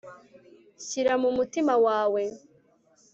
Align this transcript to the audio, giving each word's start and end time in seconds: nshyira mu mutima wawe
nshyira 0.79 1.13
mu 1.21 1.29
mutima 1.37 1.73
wawe 1.85 2.23